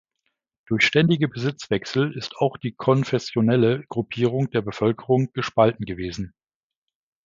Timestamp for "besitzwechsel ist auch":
1.27-2.57